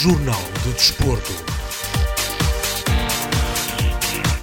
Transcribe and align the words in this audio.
Jornal 0.00 0.40
do 0.62 0.70
Desporto. 0.74 1.32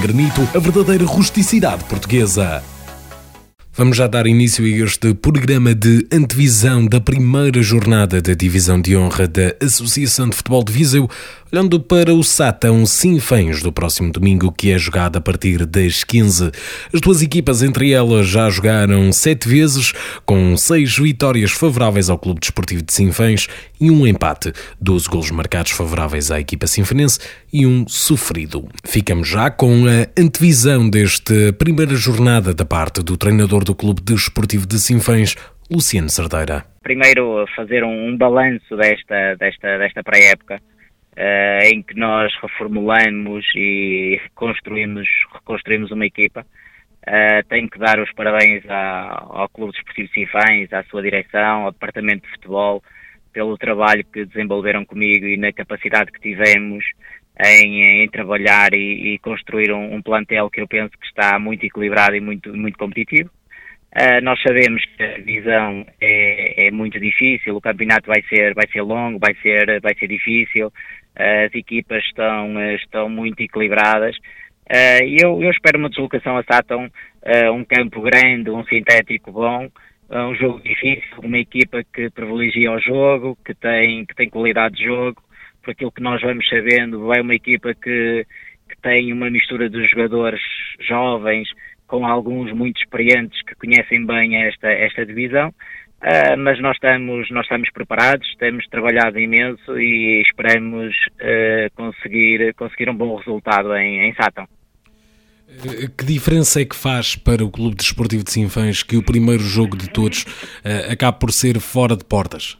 granito, 0.00 0.40
a 0.54 0.58
verdadeira 0.58 1.04
rusticidade 1.04 1.84
portuguesa. 1.84 2.64
Vamos 3.72 3.96
já 3.96 4.08
dar 4.08 4.26
início 4.26 4.64
a 4.64 4.84
este 4.84 5.14
programa 5.14 5.72
de 5.72 6.04
antevisão 6.12 6.84
da 6.84 7.00
primeira 7.00 7.62
jornada 7.62 8.20
da 8.20 8.34
Divisão 8.34 8.80
de 8.80 8.96
Honra 8.96 9.28
da 9.28 9.54
Associação 9.64 10.28
de 10.28 10.36
Futebol 10.36 10.64
de 10.64 10.72
Viseu, 10.72 11.08
olhando 11.52 11.78
para 11.78 12.12
o 12.12 12.22
Satão 12.22 12.84
Sinfãs 12.84 13.62
do 13.62 13.72
próximo 13.72 14.12
domingo, 14.12 14.52
que 14.52 14.72
é 14.72 14.78
jogado 14.78 15.16
a 15.16 15.20
partir 15.20 15.64
das 15.66 16.02
15. 16.02 16.50
As 16.92 17.00
duas 17.00 17.22
equipas, 17.22 17.62
entre 17.62 17.92
elas, 17.92 18.26
já 18.26 18.50
jogaram 18.50 19.12
sete 19.12 19.48
vezes, 19.48 19.92
com 20.26 20.56
seis 20.56 20.96
vitórias 20.98 21.52
favoráveis 21.52 22.10
ao 22.10 22.18
Clube 22.18 22.40
Desportivo 22.40 22.82
de 22.82 22.92
Sinfãs 22.92 23.46
e 23.80 23.90
um 23.90 24.06
empate, 24.06 24.52
12 24.80 25.08
golos 25.08 25.30
marcados 25.30 25.72
favoráveis 25.72 26.30
à 26.30 26.38
equipa 26.38 26.66
sinfanense 26.66 27.18
e 27.52 27.66
um 27.66 27.86
sofrido. 27.88 28.68
Ficamos 28.84 29.28
já 29.28 29.50
com 29.50 29.86
a 29.86 30.20
antevisão 30.20 30.88
desta 30.88 31.52
primeira 31.54 31.94
jornada 31.94 32.52
da 32.52 32.64
parte 32.64 33.02
do 33.02 33.16
treinador 33.16 33.59
do 33.64 33.74
Clube 33.74 34.00
Desportivo 34.02 34.66
de 34.66 34.78
Sinfãs, 34.78 35.34
Luciano 35.70 36.08
Cerdeira. 36.08 36.64
Primeiro, 36.82 37.46
fazer 37.54 37.84
um, 37.84 38.08
um 38.08 38.16
balanço 38.16 38.76
desta, 38.76 39.36
desta, 39.36 39.78
desta 39.78 40.02
pré-época, 40.02 40.60
uh, 41.16 41.66
em 41.66 41.82
que 41.82 41.94
nós 41.94 42.32
reformulamos 42.42 43.44
e 43.54 44.20
reconstruímos, 44.22 45.08
reconstruímos 45.32 45.90
uma 45.90 46.06
equipa. 46.06 46.44
Uh, 47.06 47.46
tenho 47.48 47.68
que 47.70 47.78
dar 47.78 47.98
os 47.98 48.12
parabéns 48.12 48.64
à, 48.68 49.26
ao 49.28 49.48
Clube 49.48 49.72
Desportivo 49.72 50.08
de 50.08 50.14
Sinfãs, 50.14 50.72
à 50.72 50.82
sua 50.84 51.02
direção, 51.02 51.64
ao 51.64 51.72
Departamento 51.72 52.26
de 52.26 52.32
Futebol, 52.32 52.82
pelo 53.32 53.56
trabalho 53.56 54.04
que 54.12 54.24
desenvolveram 54.24 54.84
comigo 54.84 55.24
e 55.24 55.36
na 55.36 55.52
capacidade 55.52 56.12
que 56.12 56.20
tivemos 56.20 56.84
em, 57.38 58.02
em 58.02 58.08
trabalhar 58.08 58.74
e, 58.74 59.14
e 59.14 59.18
construir 59.18 59.72
um, 59.72 59.94
um, 59.94 60.02
plantel 60.02 60.50
que 60.50 60.60
eu 60.60 60.68
penso 60.68 60.90
que 60.98 61.06
está 61.06 61.38
muito 61.38 61.64
equilibrado 61.64 62.14
e 62.14 62.20
muito, 62.20 62.54
muito 62.54 62.78
competitivo. 62.78 63.30
Uh, 63.90 64.22
nós 64.22 64.40
sabemos 64.40 64.84
que 64.84 65.02
a 65.02 65.18
divisão 65.18 65.84
é, 66.00 66.66
é, 66.66 66.70
muito 66.70 67.00
difícil, 67.00 67.56
o 67.56 67.60
campeonato 67.60 68.06
vai 68.06 68.22
ser, 68.22 68.54
vai 68.54 68.66
ser 68.70 68.82
longo, 68.82 69.18
vai 69.18 69.34
ser, 69.42 69.80
vai 69.80 69.94
ser 69.96 70.06
difícil, 70.06 70.68
uh, 70.68 71.46
as 71.46 71.54
equipas 71.54 72.04
estão, 72.04 72.74
estão 72.74 73.08
muito 73.08 73.40
equilibradas. 73.40 74.16
Uh, 74.70 75.04
e 75.04 75.16
eu, 75.20 75.42
eu 75.42 75.50
espero 75.50 75.76
uma 75.76 75.88
deslocação 75.88 76.36
a 76.36 76.44
Sátão, 76.44 76.88
um 77.52 77.64
campo 77.64 78.00
grande, 78.00 78.48
um 78.50 78.64
sintético 78.64 79.32
bom, 79.32 79.68
um 80.08 80.34
jogo 80.36 80.60
difícil, 80.62 81.18
uma 81.22 81.38
equipa 81.38 81.82
que 81.84 82.08
privilegia 82.10 82.72
o 82.72 82.80
jogo, 82.80 83.36
que 83.44 83.54
tem, 83.54 84.06
que 84.06 84.14
tem 84.14 84.30
qualidade 84.30 84.76
de 84.76 84.84
jogo, 84.84 85.22
por 85.62 85.72
aquilo 85.72 85.92
que 85.92 86.02
nós 86.02 86.22
vamos 86.22 86.48
sabendo, 86.48 87.12
é 87.12 87.20
uma 87.20 87.34
equipa 87.34 87.74
que, 87.74 88.26
que 88.68 88.80
tem 88.80 89.12
uma 89.12 89.28
mistura 89.28 89.68
de 89.68 89.84
jogadores 89.84 90.40
jovens, 90.80 91.48
com 91.90 92.06
alguns 92.06 92.52
muito 92.52 92.80
experientes 92.80 93.42
que 93.42 93.56
conhecem 93.56 94.06
bem 94.06 94.36
esta, 94.44 94.68
esta 94.68 95.04
divisão, 95.04 95.48
uh, 95.48 96.38
mas 96.38 96.60
nós 96.60 96.76
estamos, 96.76 97.28
nós 97.32 97.42
estamos 97.42 97.68
preparados, 97.72 98.32
temos 98.38 98.64
trabalhado 98.68 99.18
imenso 99.18 99.76
e 99.76 100.22
esperamos 100.22 100.94
uh, 100.94 101.74
conseguir, 101.74 102.54
conseguir 102.54 102.88
um 102.88 102.94
bom 102.94 103.16
resultado 103.16 103.74
em, 103.74 104.08
em 104.08 104.14
Sátão. 104.14 104.46
Que 105.98 106.04
diferença 106.04 106.62
é 106.62 106.64
que 106.64 106.76
faz 106.76 107.16
para 107.16 107.44
o 107.44 107.50
Clube 107.50 107.74
Desportivo 107.74 108.22
de 108.22 108.30
Sinfãs 108.30 108.84
que 108.84 108.96
o 108.96 109.02
primeiro 109.02 109.42
jogo 109.42 109.76
de 109.76 109.90
todos 109.90 110.22
uh, 110.22 110.92
acabe 110.92 111.18
por 111.18 111.32
ser 111.32 111.58
fora 111.58 111.96
de 111.96 112.04
portas? 112.04 112.56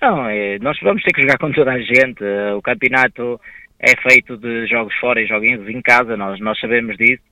Não, 0.00 0.28
é, 0.28 0.60
nós 0.60 0.78
vamos 0.80 1.02
ter 1.02 1.10
que 1.12 1.22
jogar 1.22 1.38
com 1.38 1.50
toda 1.50 1.72
a 1.72 1.80
gente. 1.80 2.22
O 2.56 2.62
campeonato 2.62 3.40
é 3.80 4.00
feito 4.00 4.36
de 4.36 4.68
jogos 4.68 4.94
fora 5.00 5.20
e 5.20 5.26
jogos 5.26 5.68
em 5.68 5.82
casa, 5.82 6.16
nós, 6.16 6.38
nós 6.38 6.56
sabemos 6.60 6.96
disso. 6.96 7.27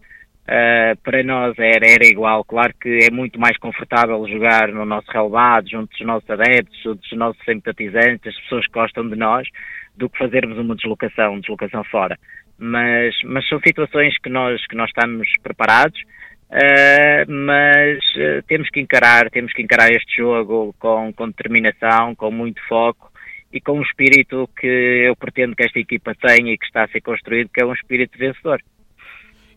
Uh, 0.46 0.96
para 1.02 1.24
nós 1.24 1.58
era, 1.58 1.84
era 1.84 2.06
igual. 2.06 2.44
Claro 2.44 2.72
que 2.80 3.00
é 3.02 3.10
muito 3.10 3.38
mais 3.38 3.58
confortável 3.58 4.24
jogar 4.28 4.68
no 4.68 4.84
nosso 4.84 5.10
relevado, 5.10 5.68
junto 5.68 5.90
dos 5.90 6.06
nossos 6.06 6.30
adeptos, 6.30 6.80
dos 6.84 7.12
nossos 7.12 7.44
simpatizantes, 7.44 8.32
as 8.32 8.40
pessoas 8.42 8.66
que 8.66 8.72
gostam 8.72 9.08
de 9.08 9.16
nós, 9.16 9.48
do 9.96 10.08
que 10.08 10.18
fazermos 10.18 10.56
uma 10.56 10.76
deslocação, 10.76 11.40
deslocação 11.40 11.82
fora. 11.84 12.16
Mas, 12.56 13.16
mas 13.24 13.48
são 13.48 13.60
situações 13.60 14.16
que 14.18 14.30
nós, 14.30 14.64
que 14.68 14.76
nós 14.76 14.88
estamos 14.88 15.28
preparados, 15.42 16.00
uh, 16.00 17.28
mas 17.28 17.98
uh, 18.14 18.40
temos 18.46 18.70
que 18.70 18.78
encarar, 18.78 19.28
temos 19.30 19.52
que 19.52 19.62
encarar 19.62 19.90
este 19.90 20.18
jogo 20.18 20.72
com, 20.78 21.12
com 21.12 21.26
determinação, 21.26 22.14
com 22.14 22.30
muito 22.30 22.62
foco 22.68 23.10
e 23.52 23.60
com 23.60 23.80
um 23.80 23.82
espírito 23.82 24.48
que 24.56 24.66
eu 25.08 25.16
pretendo 25.16 25.56
que 25.56 25.64
esta 25.64 25.80
equipa 25.80 26.14
tenha 26.14 26.52
e 26.52 26.58
que 26.58 26.66
está 26.66 26.84
a 26.84 26.88
ser 26.88 27.00
construído, 27.00 27.50
que 27.52 27.60
é 27.60 27.66
um 27.66 27.72
espírito 27.72 28.16
vencedor. 28.16 28.60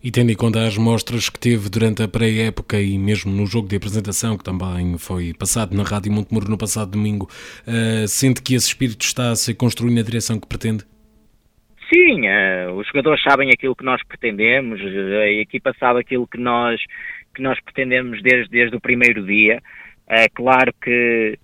E 0.01 0.11
tendo 0.11 0.31
em 0.31 0.35
conta 0.35 0.65
as 0.65 0.77
mostras 0.77 1.29
que 1.29 1.37
teve 1.37 1.69
durante 1.69 2.01
a 2.01 2.07
pré-época 2.07 2.79
e 2.79 2.97
mesmo 2.97 3.34
no 3.34 3.46
jogo 3.46 3.67
de 3.67 3.75
apresentação, 3.75 4.37
que 4.37 4.43
também 4.46 4.97
foi 4.97 5.34
passado 5.37 5.75
na 5.75 5.84
Rádio 5.84 6.09
Montemuro 6.09 6.49
no 6.49 6.57
passado 6.57 6.91
domingo, 6.91 7.28
uh, 7.67 8.07
sente 8.07 8.41
que 8.41 8.55
esse 8.55 8.67
espírito 8.67 9.01
está 9.01 9.31
a 9.31 9.35
ser 9.35 9.55
construído 9.55 9.96
na 9.96 10.01
direção 10.01 10.40
que 10.40 10.47
pretende? 10.47 10.85
Sim, 11.93 12.22
uh, 12.29 12.75
os 12.75 12.87
jogadores 12.87 13.22
sabem 13.22 13.49
aquilo 13.49 13.75
que 13.75 13.84
nós 13.84 14.01
pretendemos, 14.07 14.79
a 14.79 15.28
equipa 15.28 15.75
sabe 15.78 15.99
aquilo 15.99 16.25
que 16.25 16.37
nós, 16.37 16.79
que 17.35 17.41
nós 17.41 17.59
pretendemos 17.61 18.23
desde, 18.23 18.49
desde 18.49 18.78
o 18.78 18.79
primeiro 18.79 19.25
dia. 19.25 19.61
É 20.07 20.23
uh, 20.23 20.29
claro 20.34 20.73
que 20.81 21.37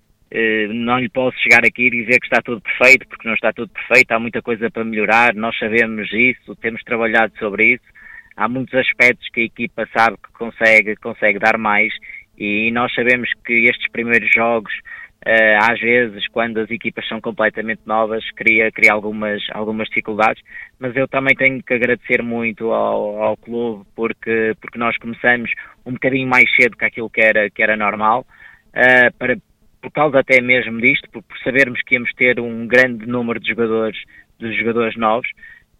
não 0.73 0.99
lhe 0.99 1.07
posso 1.07 1.37
chegar 1.39 1.63
aqui 1.63 1.87
e 1.87 1.89
dizer 1.89 2.19
que 2.19 2.25
está 2.25 2.41
tudo 2.41 2.59
perfeito, 2.59 3.07
porque 3.07 3.25
não 3.25 3.35
está 3.35 3.53
tudo 3.53 3.69
perfeito, 3.69 4.11
há 4.11 4.19
muita 4.19 4.41
coisa 4.41 4.69
para 4.69 4.83
melhorar, 4.83 5.33
nós 5.33 5.57
sabemos 5.57 6.11
isso, 6.11 6.55
temos 6.57 6.83
trabalhado 6.83 7.31
sobre 7.37 7.75
isso 7.75 7.94
há 8.35 8.47
muitos 8.47 8.73
aspectos 8.75 9.27
que 9.29 9.41
a 9.41 9.45
equipa 9.45 9.87
sabe 9.95 10.17
que 10.17 10.31
consegue, 10.33 10.95
consegue 10.97 11.39
dar 11.39 11.57
mais 11.57 11.93
e 12.37 12.71
nós 12.71 12.93
sabemos 12.93 13.29
que 13.45 13.65
estes 13.65 13.89
primeiros 13.91 14.31
jogos 14.33 14.73
Uh, 15.27 15.57
às 15.71 15.79
vezes, 15.79 16.27
quando 16.27 16.59
as 16.59 16.69
equipas 16.69 17.07
são 17.07 17.19
completamente 17.19 17.81
novas, 17.83 18.23
cria, 18.35 18.71
cria 18.71 18.93
algumas, 18.93 19.41
algumas 19.53 19.87
dificuldades, 19.87 20.39
mas 20.77 20.95
eu 20.95 21.07
também 21.07 21.35
tenho 21.35 21.63
que 21.63 21.73
agradecer 21.73 22.21
muito 22.21 22.71
ao, 22.71 23.23
ao 23.23 23.35
clube 23.35 23.85
porque, 23.95 24.53
porque 24.61 24.77
nós 24.77 24.95
começamos 24.99 25.49
um 25.83 25.93
bocadinho 25.93 26.29
mais 26.29 26.45
cedo 26.55 26.77
que 26.77 26.85
aquilo 26.85 27.09
que 27.09 27.21
era, 27.21 27.49
que 27.49 27.63
era 27.63 27.75
normal, 27.75 28.23
uh, 28.69 29.11
para, 29.17 29.35
por 29.81 29.91
causa 29.91 30.19
até 30.19 30.39
mesmo 30.41 30.79
disto, 30.79 31.09
por, 31.09 31.23
por, 31.23 31.39
sabermos 31.39 31.81
que 31.81 31.95
íamos 31.95 32.13
ter 32.13 32.39
um 32.39 32.67
grande 32.67 33.07
número 33.07 33.39
de 33.39 33.49
jogadores, 33.49 33.97
de 34.39 34.53
jogadores 34.53 34.95
novos, 34.95 35.27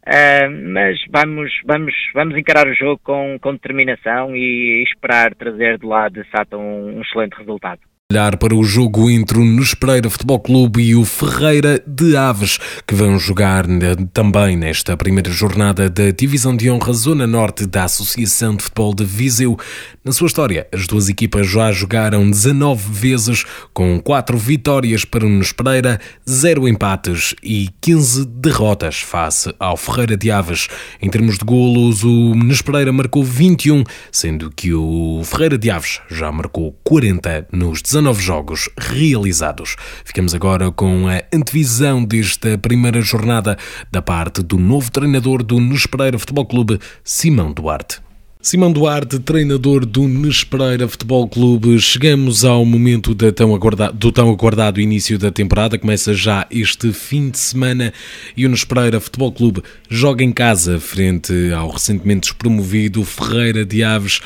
uh, 0.08 0.72
mas 0.74 1.00
vamos, 1.10 1.52
vamos, 1.66 1.94
vamos 2.14 2.38
encarar 2.38 2.68
o 2.68 2.76
jogo 2.76 3.00
com, 3.04 3.38
com 3.42 3.54
determinação 3.54 4.36
e, 4.36 4.84
esperar 4.84 5.36
trazer 5.36 5.78
de 5.78 5.86
lá 5.86 6.10
de 6.10 6.24
Sata 6.30 6.58
um, 6.58 6.98
um 6.98 7.02
excelente 7.02 7.38
resultado 7.38 7.82
olhar 8.12 8.38
para 8.38 8.54
o 8.54 8.64
jogo 8.64 9.10
entre 9.10 9.40
o 9.40 9.44
Nespereira 9.44 10.12
Futebol 10.12 10.40
Clube 10.40 10.80
e 10.80 10.96
o 10.96 11.04
Ferreira 11.04 11.84
de 11.88 12.16
Aves, 12.16 12.60
que 12.86 12.94
vão 12.94 13.18
jogar 13.18 13.66
também 14.14 14.56
nesta 14.56 14.96
primeira 14.96 15.32
jornada 15.32 15.90
da 15.90 16.12
Divisão 16.12 16.56
de 16.56 16.70
Honra 16.70 16.94
Zona 16.94 17.26
Norte 17.26 17.66
da 17.66 17.86
Associação 17.86 18.56
de 18.56 18.64
Futebol 18.64 18.94
de 18.94 19.04
Viseu. 19.04 19.58
Na 20.04 20.12
sua 20.12 20.28
história, 20.28 20.68
as 20.72 20.86
duas 20.86 21.10
equipas 21.10 21.50
já 21.50 21.72
jogaram 21.72 22.30
19 22.30 22.92
vezes, 22.92 23.44
com 23.74 24.00
4 24.00 24.38
vitórias 24.38 25.04
para 25.04 25.26
o 25.26 25.30
Nespereira, 25.30 26.00
0 26.30 26.68
empates 26.68 27.34
e 27.42 27.70
15 27.82 28.24
derrotas 28.24 28.98
face 29.00 29.52
ao 29.60 29.76
Ferreira 29.76 30.16
de 30.16 30.30
Aves. 30.30 30.68
Em 31.02 31.10
termos 31.10 31.40
de 31.40 31.44
golos, 31.44 32.04
o 32.04 32.36
Nespereira 32.36 32.94
marcou 32.94 33.24
21, 33.24 33.84
sendo 34.12 34.52
que 34.52 34.72
o 34.76 35.24
Ferreira 35.24 35.58
de 35.58 35.72
Aves 35.72 36.02
já 36.08 36.32
marcou 36.32 36.80
40 36.84 37.48
nos 37.52 37.82
19 37.82 37.95
19 37.96 38.22
jogos 38.22 38.70
realizados. 38.78 39.78
Ficamos 40.04 40.36
agora 40.36 40.70
com 40.70 41.08
a 41.08 41.24
antevisão 41.34 42.04
desta 42.04 42.58
primeira 42.58 43.00
jornada 43.00 43.58
da 43.90 44.02
parte 44.02 44.44
do 44.44 44.58
novo 44.58 44.92
treinador 44.92 45.42
do 45.42 45.62
Nespereira 45.62 46.20
Futebol 46.20 46.46
Clube, 46.46 46.78
Simão 47.06 47.54
Duarte. 47.54 48.05
Simão 48.46 48.72
Duarte, 48.72 49.18
treinador 49.18 49.88
do 49.88 50.08
Nespereira 50.08 50.88
Futebol 50.88 51.28
Clube, 51.28 51.80
chegamos 51.80 52.46
ao 52.46 52.64
momento 52.64 53.16
tão 53.32 53.58
do 53.92 54.12
tão 54.12 54.30
aguardado 54.30 54.80
início 54.80 55.18
da 55.18 55.32
temporada. 55.32 55.80
Começa 55.80 56.14
já 56.14 56.46
este 56.52 56.94
fim 56.94 57.32
de 57.32 57.40
semana 57.40 57.92
e 58.38 58.46
o 58.46 58.50
Nespereira 58.50 59.00
Futebol 59.00 59.32
Clube 59.32 59.64
joga 59.90 60.24
em 60.24 60.32
casa 60.32 60.80
frente 60.80 61.34
ao 61.58 61.70
recentemente 61.70 62.36
promovido 62.36 63.04
Ferreira 63.04 63.66
de 63.66 63.84
Aves. 63.84 64.22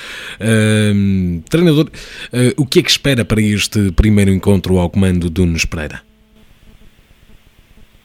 Treinador, 1.49 1.85
uh, 1.85 2.61
o 2.61 2.65
que 2.65 2.79
é 2.79 2.83
que 2.83 2.91
espera 2.91 3.23
para 3.23 3.41
este 3.41 3.89
primeiro 3.93 4.31
encontro 4.31 4.79
ao 4.79 4.89
comando 4.89 5.29
do 5.29 5.45
Nespereira? 5.45 6.01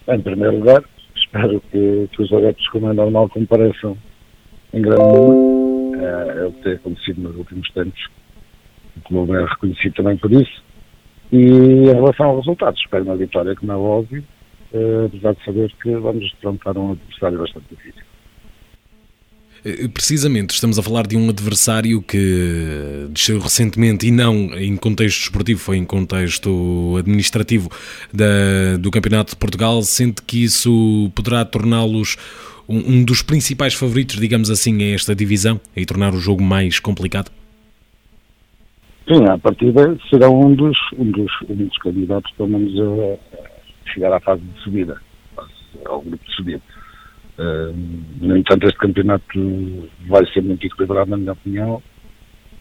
Em 0.07 0.21
primeiro 0.21 0.59
lugar, 0.59 0.85
espero 1.17 1.61
que, 1.73 2.09
que 2.13 2.23
os 2.23 2.33
adeptos, 2.33 2.69
como 2.69 2.89
é 2.89 2.93
normal, 2.93 3.29
compareçam 3.29 3.99
em 4.73 4.81
grande 4.81 5.03
número 5.03 5.64
é, 6.01 6.39
é 6.39 6.47
o 6.47 6.53
que 6.53 6.63
tem 6.63 6.73
acontecido 6.75 7.23
nos 7.23 7.37
últimos 7.37 7.71
tempos. 7.71 8.09
O 8.97 9.01
clube 9.03 9.33
é 9.33 9.45
reconhecido 9.45 9.95
também 9.95 10.17
por 10.17 10.33
isso. 10.33 10.63
E 11.33 11.39
em 11.39 11.93
relação 11.93 12.27
aos 12.27 12.45
resultados, 12.45 12.81
espero 12.81 13.05
uma 13.05 13.17
vitória, 13.17 13.57
como 13.57 13.73
é 13.73 13.77
óbvio, 13.77 14.25
uh, 14.73 15.07
apesar 15.07 15.35
de 15.35 15.45
saber 15.45 15.73
que 15.83 15.95
vamos 15.97 16.25
enfrentar 16.25 16.77
um 16.79 16.93
adversário 16.93 17.39
bastante 17.39 17.67
difícil. 17.71 18.03
Eh, 19.65 19.89
precisamente, 19.89 20.51
estamos 20.51 20.79
a 20.79 20.83
falar 20.83 21.07
de 21.07 21.17
um 21.17 21.31
adversário 21.31 22.03
que 22.03 23.07
desceu 23.11 23.39
recentemente 23.39 24.07
e 24.07 24.11
não 24.11 24.53
em 24.59 24.77
contexto 24.77 25.23
esportivo, 25.23 25.59
foi 25.59 25.79
em 25.79 25.85
contexto 25.85 26.97
administrativo 26.99 27.71
da, 28.13 28.77
do 28.79 28.91
Campeonato 28.91 29.31
de 29.31 29.37
Portugal, 29.37 29.81
sente 29.83 30.23
que 30.23 30.45
isso 30.45 31.11
poderá 31.15 31.45
torná-los 31.45 32.17
um, 32.69 32.79
um 32.79 33.05
dos 33.05 33.23
principais 33.23 33.73
favoritos, 33.75 34.17
digamos 34.17 34.51
assim, 34.51 34.83
a 34.83 34.95
esta 34.95 35.15
divisão 35.15 35.59
e 35.75 35.87
tornar 35.87 36.13
o 36.13 36.19
jogo 36.19 36.43
mais 36.43 36.79
complicado? 36.79 37.31
Sim, 39.09 39.25
a 39.27 39.39
partida 39.39 39.99
será 40.09 40.31
um 40.31 40.55
dos, 40.55 40.77
um 40.99 41.11
dos, 41.11 41.31
um 41.49 41.55
dos 41.57 41.77
candidatos, 41.79 42.31
pelo 42.33 42.49
menos, 42.49 42.73
a 42.81 43.91
chegar 43.93 44.13
à 44.13 44.21
fase 44.21 44.43
de 44.43 44.63
subida, 44.63 45.01
ao 45.87 46.01
grupo 46.01 46.25
de 46.25 46.35
subida. 46.35 46.63
No 47.37 48.37
entanto, 48.37 48.67
este 48.67 48.79
campeonato 48.79 49.89
vai 50.09 50.25
ser 50.33 50.43
muito 50.43 50.67
equilibrado, 50.67 51.11
na 51.11 51.17
minha 51.17 51.33
opinião, 51.33 51.83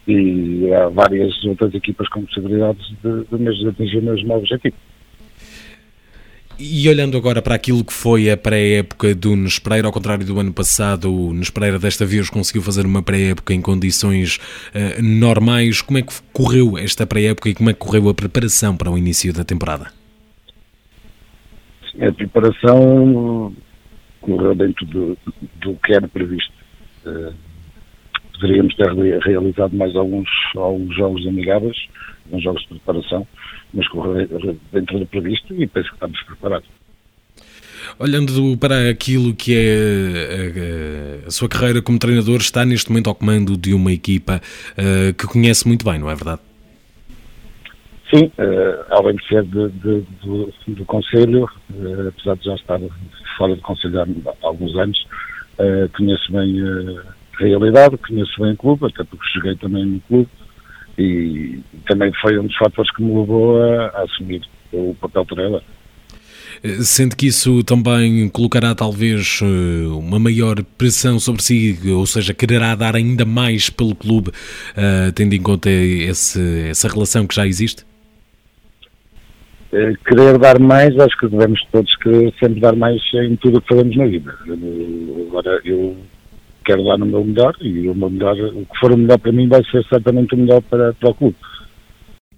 e 0.06 0.72
há 0.74 0.88
várias 0.88 1.42
outras 1.44 1.72
equipas 1.74 2.08
com 2.08 2.24
possibilidades 2.24 2.84
de, 3.02 3.24
de, 3.24 3.62
de 3.62 3.68
atingir 3.68 3.98
o 3.98 4.02
mesmo 4.02 4.34
objetivo. 4.34 4.76
E 6.58 6.88
olhando 6.88 7.16
agora 7.16 7.42
para 7.42 7.56
aquilo 7.56 7.84
que 7.84 7.92
foi 7.92 8.30
a 8.30 8.36
pré-época 8.36 9.12
do 9.12 9.34
Nespreira, 9.34 9.88
ao 9.88 9.92
contrário 9.92 10.24
do 10.24 10.38
ano 10.38 10.52
passado, 10.52 11.12
o 11.12 11.32
Nespreira 11.32 11.80
desta 11.80 12.06
vez 12.06 12.30
conseguiu 12.30 12.62
fazer 12.62 12.86
uma 12.86 13.02
pré-época 13.02 13.52
em 13.52 13.60
condições 13.60 14.36
uh, 14.72 15.02
normais. 15.02 15.82
Como 15.82 15.98
é 15.98 16.02
que 16.02 16.12
correu 16.32 16.78
esta 16.78 17.04
pré-época 17.04 17.48
e 17.48 17.54
como 17.54 17.70
é 17.70 17.72
que 17.72 17.80
correu 17.80 18.08
a 18.08 18.14
preparação 18.14 18.76
para 18.76 18.88
o 18.88 18.96
início 18.96 19.32
da 19.32 19.42
temporada? 19.42 19.90
A 22.00 22.12
preparação 22.12 23.52
correu 24.24 24.54
dentro 24.54 24.84
do, 24.86 25.18
do 25.60 25.74
que 25.74 25.92
era 25.92 26.08
previsto. 26.08 26.52
Uh, 27.06 27.34
poderíamos 28.34 28.74
ter 28.74 28.92
realizado 29.24 29.76
mais 29.76 29.94
alguns, 29.94 30.28
alguns 30.56 30.96
jogos 30.96 31.26
amigáveis, 31.26 31.76
alguns 32.26 32.42
jogos 32.42 32.62
de 32.62 32.68
preparação, 32.68 33.26
mas 33.72 33.88
correr 33.88 34.28
dentro 34.72 34.98
do 34.98 35.06
previsto 35.06 35.54
e 35.54 35.66
penso 35.66 35.88
que 35.88 35.94
estamos 35.94 36.22
preparados. 36.22 36.68
Olhando 37.98 38.56
para 38.56 38.88
aquilo 38.88 39.34
que 39.34 39.54
é 39.54 41.24
a, 41.24 41.28
a, 41.28 41.30
sua 41.30 41.48
carreira 41.48 41.82
como 41.82 41.98
treinador, 41.98 42.38
está 42.38 42.64
neste 42.64 42.90
momento 42.90 43.08
ao 43.08 43.14
comando 43.14 43.56
de 43.56 43.74
uma 43.74 43.92
equipa 43.92 44.40
uh, 44.72 45.14
que 45.14 45.26
conhece 45.26 45.68
muito 45.68 45.84
bem, 45.84 45.98
não 45.98 46.10
é 46.10 46.14
verdade? 46.14 46.40
Sim, 48.12 48.30
uh, 48.38 48.84
ao 48.90 49.02
bem 49.02 49.16
ser 49.28 49.42
de, 49.44 49.68
de, 49.70 50.04
do, 50.22 50.52
do 50.68 50.84
Conselho, 50.84 51.44
uh, 51.44 52.08
apesar 52.08 52.36
de 52.36 52.44
já 52.44 52.54
estar 52.54 52.80
fora 53.36 53.54
de 53.54 53.62
Conselho 53.62 54.00
há 54.00 54.06
alguns 54.46 54.76
anos, 54.76 55.06
conheço 55.96 56.32
bem 56.32 56.60
a 56.60 57.42
realidade, 57.42 57.96
conheço 57.98 58.40
bem 58.40 58.52
o 58.52 58.56
clube, 58.56 58.86
até 58.86 59.04
porque 59.04 59.24
joguei 59.34 59.56
também 59.56 59.84
no 59.84 60.00
clube 60.00 60.28
e 60.98 61.60
também 61.86 62.12
foi 62.20 62.38
um 62.38 62.46
dos 62.46 62.56
fatores 62.56 62.90
que 62.94 63.02
me 63.02 63.20
levou 63.20 63.60
a, 63.62 63.86
a 63.86 64.02
assumir 64.02 64.42
o 64.72 64.94
papel 65.00 65.24
treinador. 65.24 65.62
Sente 66.82 67.16
que 67.16 67.26
isso 67.26 67.62
também 67.64 68.28
colocará 68.28 68.74
talvez 68.74 69.40
uma 69.96 70.18
maior 70.18 70.62
pressão 70.78 71.18
sobre 71.18 71.42
si, 71.42 71.78
ou 71.88 72.06
seja, 72.06 72.32
quererá 72.32 72.74
dar 72.74 72.94
ainda 72.96 73.24
mais 73.24 73.68
pelo 73.70 73.94
clube, 73.94 74.28
uh, 74.30 75.12
tendo 75.14 75.34
em 75.34 75.42
conta 75.42 75.68
esse, 75.70 76.68
essa 76.68 76.88
relação 76.88 77.26
que 77.26 77.34
já 77.34 77.46
existe? 77.46 77.84
Querer 80.06 80.38
dar 80.38 80.60
mais, 80.60 80.96
acho 81.00 81.18
que 81.18 81.26
devemos 81.26 81.60
todos 81.72 81.96
querer 81.96 82.32
sempre 82.38 82.60
dar 82.60 82.76
mais 82.76 83.02
em 83.14 83.34
tudo 83.36 83.58
o 83.58 83.60
que 83.60 83.74
fazemos 83.74 83.96
na 83.96 84.06
vida. 84.06 84.32
Agora, 85.28 85.60
eu 85.64 85.96
quero 86.64 86.84
dar 86.84 86.94
o 86.94 87.06
meu 87.06 87.24
melhor 87.24 87.56
e 87.60 87.88
o 87.88 87.94
meu 87.94 88.08
melhor, 88.08 88.36
o 88.36 88.64
que 88.66 88.78
for 88.78 88.92
o 88.92 88.96
melhor 88.96 89.18
para 89.18 89.32
mim 89.32 89.48
vai 89.48 89.64
ser 89.64 89.84
certamente 89.86 90.34
o 90.34 90.38
melhor 90.38 90.62
para, 90.62 90.92
para 90.94 91.10
o 91.10 91.14
clube. 91.14 91.36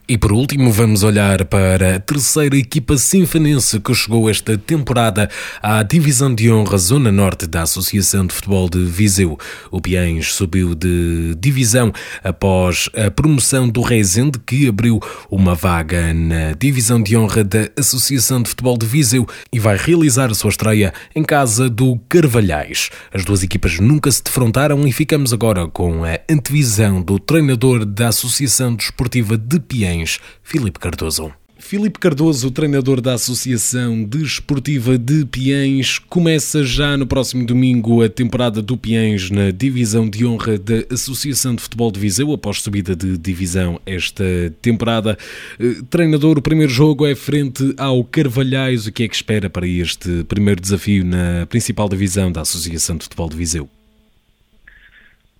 E 0.09 0.17
por 0.17 0.31
último, 0.31 0.71
vamos 0.71 1.03
olhar 1.03 1.45
para 1.47 1.97
a 1.97 1.99
terceira 1.99 2.57
equipa 2.57 2.97
sinfanense 2.97 3.81
que 3.81 3.93
chegou 3.93 4.31
esta 4.31 4.57
temporada 4.57 5.29
à 5.61 5.83
Divisão 5.83 6.33
de 6.33 6.49
Honra 6.49 6.79
Zona 6.79 7.11
Norte 7.11 7.45
da 7.45 7.63
Associação 7.63 8.25
de 8.25 8.33
Futebol 8.33 8.71
de 8.71 8.85
Viseu. 8.85 9.37
O 9.69 9.81
Piens 9.81 10.33
subiu 10.33 10.77
de 10.77 11.35
divisão 11.41 11.93
após 12.23 12.89
a 12.95 13.11
promoção 13.11 13.69
do 13.69 13.81
Rezende, 13.81 14.39
que 14.39 14.69
abriu 14.69 15.01
uma 15.29 15.57
vaga 15.57 16.15
na 16.15 16.53
Divisão 16.53 17.03
de 17.03 17.17
Honra 17.17 17.43
da 17.43 17.69
Associação 17.77 18.41
de 18.41 18.51
Futebol 18.51 18.79
de 18.79 18.87
Viseu 18.87 19.27
e 19.53 19.59
vai 19.59 19.77
realizar 19.77 20.31
a 20.31 20.35
sua 20.35 20.51
estreia 20.51 20.95
em 21.17 21.25
casa 21.25 21.69
do 21.69 21.99
Carvalhais. 22.09 22.91
As 23.13 23.25
duas 23.25 23.43
equipas 23.43 23.81
nunca 23.81 24.09
se 24.13 24.23
defrontaram 24.23 24.87
e 24.87 24.93
ficamos 24.93 25.33
agora 25.33 25.67
com 25.67 26.05
a 26.05 26.21
antevisão 26.31 27.03
do 27.03 27.19
treinador 27.19 27.85
da 27.85 28.07
Associação 28.07 28.73
Desportiva 28.73 29.37
de 29.37 29.59
Piens 29.59 29.96
Filipe 30.43 30.79
Cardoso. 30.79 31.33
Filipe 31.59 31.99
Cardoso, 31.99 32.51
treinador 32.51 33.01
da 33.01 33.15
Associação 33.15 34.05
Desportiva 34.05 34.99
de 34.99 35.25
Piens, 35.25 35.99
começa 35.99 36.63
já 36.63 36.97
no 36.97 37.07
próximo 37.07 37.47
domingo 37.47 38.05
a 38.05 38.09
temporada 38.09 38.61
do 38.61 38.77
Piens 38.77 39.31
na 39.31 39.51
divisão 39.51 40.09
de 40.09 40.27
honra 40.27 40.59
da 40.59 40.93
Associação 40.93 41.57
de 41.57 41.63
Futebol 41.63 41.91
de 41.91 41.99
Viseu, 41.99 42.31
após 42.33 42.61
subida 42.61 42.95
de 42.95 43.17
divisão 43.17 43.81
esta 43.87 44.23
temporada. 44.61 45.17
Eh, 45.59 45.83
treinador, 45.91 46.39
o 46.39 46.43
primeiro 46.43 46.71
jogo 46.71 47.07
é 47.07 47.15
frente 47.15 47.75
ao 47.79 48.05
Carvalhais. 48.05 48.87
O 48.87 48.93
que 48.93 49.05
é 49.05 49.09
que 49.09 49.15
espera 49.15 49.49
para 49.49 49.67
este 49.67 50.25
primeiro 50.25 50.61
desafio 50.61 51.05
na 51.05 51.47
principal 51.47 51.89
divisão 51.89 52.31
da 52.31 52.43
Associação 52.43 52.97
de 52.97 53.05
Futebol 53.05 53.31
de 53.31 53.37
Viseu? 53.37 53.69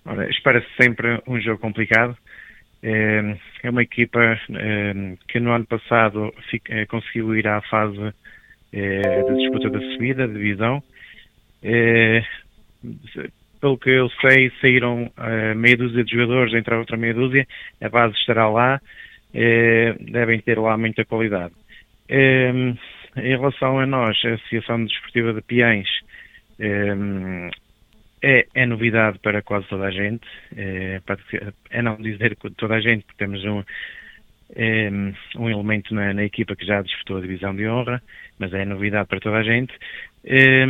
Ora, 0.03 0.27
espera-se 0.29 0.67
sempre 0.81 1.21
um 1.27 1.39
jogo 1.39 1.59
complicado 1.59 2.17
é 2.83 3.69
uma 3.69 3.83
equipa 3.83 4.39
que 5.27 5.39
no 5.39 5.51
ano 5.51 5.65
passado 5.65 6.33
conseguiu 6.87 7.35
ir 7.35 7.47
à 7.47 7.61
fase 7.61 7.97
da 7.97 9.33
disputa 9.33 9.69
da 9.69 9.79
subida, 9.93 10.27
da 10.27 10.33
divisão. 10.33 10.83
Pelo 13.59 13.77
que 13.77 13.89
eu 13.89 14.09
sei, 14.21 14.51
saíram 14.61 15.11
meia 15.55 15.77
dúzia 15.77 16.03
de 16.03 16.11
jogadores, 16.11 16.53
entraram 16.53 16.81
outra 16.81 16.97
meia 16.97 17.13
dúzia, 17.13 17.47
a 17.81 17.89
base 17.89 18.15
estará 18.15 18.47
lá, 18.49 18.79
devem 19.99 20.39
ter 20.39 20.59
lá 20.59 20.77
muita 20.77 21.03
qualidade. 21.03 21.53
em 22.09 22.77
relação 23.15 23.79
a 23.79 23.85
nós, 23.85 24.17
a 24.23 24.33
Associação 24.33 24.83
Desportiva 24.85 25.33
de 25.33 25.41
Piães, 25.41 25.87
é, 28.21 28.47
é, 28.53 28.65
novidade 28.65 29.19
para 29.19 29.41
quase 29.41 29.67
toda 29.67 29.85
a 29.85 29.91
gente, 29.91 30.27
é, 30.55 31.01
é, 31.69 31.81
não 31.81 31.97
dizer 31.97 32.35
toda 32.57 32.75
a 32.75 32.81
gente, 32.81 33.03
porque 33.05 33.17
temos 33.17 33.43
um, 33.45 33.63
é, 34.55 34.89
um 35.35 35.49
elemento 35.49 35.93
na, 35.93 36.13
na, 36.13 36.23
equipa 36.23 36.55
que 36.55 36.65
já 36.65 36.81
disputou 36.81 37.17
a 37.17 37.21
divisão 37.21 37.55
de 37.55 37.67
honra, 37.67 38.01
mas 38.39 38.53
é 38.53 38.65
novidade 38.65 39.07
para 39.07 39.19
toda 39.19 39.37
a 39.37 39.43
gente. 39.43 39.73
É, 40.25 40.65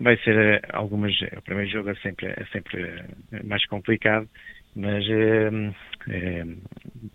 vai 0.00 0.16
ser 0.18 0.36
é, 0.36 0.62
algumas. 0.72 1.14
O 1.36 1.42
primeiro 1.42 1.70
jogo 1.70 1.90
é 1.90 1.94
sempre, 1.96 2.26
é 2.28 2.44
sempre 2.52 3.04
mais 3.44 3.64
complicado, 3.66 4.28
mas 4.74 5.04
é, 5.08 6.44